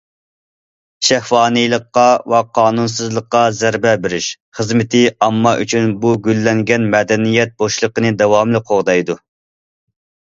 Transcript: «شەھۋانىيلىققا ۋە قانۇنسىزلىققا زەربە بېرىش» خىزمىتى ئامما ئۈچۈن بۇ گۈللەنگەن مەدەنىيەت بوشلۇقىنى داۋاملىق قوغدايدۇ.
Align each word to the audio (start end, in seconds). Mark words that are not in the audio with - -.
«شەھۋانىيلىققا 1.07 2.05
ۋە 2.33 2.39
قانۇنسىزلىققا 2.59 3.41
زەربە 3.59 3.93
بېرىش» 4.07 4.29
خىزمىتى 4.61 5.03
ئامما 5.27 5.53
ئۈچۈن 5.61 5.93
بۇ 6.07 6.17
گۈللەنگەن 6.29 6.89
مەدەنىيەت 6.97 7.55
بوشلۇقىنى 7.63 8.15
داۋاملىق 8.23 8.69
قوغدايدۇ. 8.73 9.21